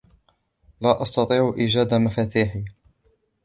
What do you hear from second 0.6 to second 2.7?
لا استطيع إيجاد مفاتيحي.